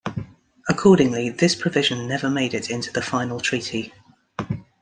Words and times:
Accordingly, 0.67 1.29
this 1.29 1.53
provision 1.53 2.07
never 2.07 2.27
made 2.27 2.55
it 2.55 2.71
into 2.71 2.91
the 2.91 3.03
final 3.03 3.39
treaty. 3.39 3.93